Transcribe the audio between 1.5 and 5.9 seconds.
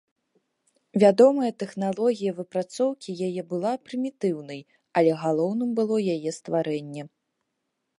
тэхналогія выпрацоўкі яе была прымітыўнай, але галоўным